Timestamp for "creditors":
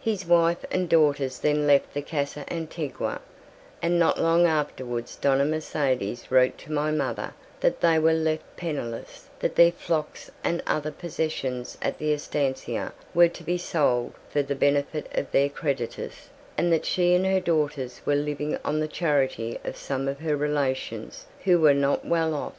15.50-16.30